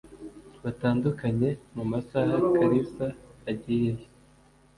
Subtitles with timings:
[0.63, 3.05] batandukanye mu masaha kalisa
[3.49, 4.05] agiyeyo